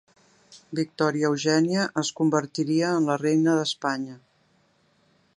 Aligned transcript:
Victòria 0.77 1.25
Eugènia 1.33 1.83
es 2.03 2.09
convertiria 2.21 2.89
en 3.01 3.05
la 3.11 3.19
reina 3.25 3.55
d'Espanya. 3.59 4.17